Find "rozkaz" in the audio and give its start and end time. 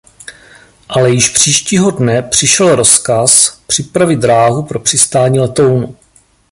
2.75-3.61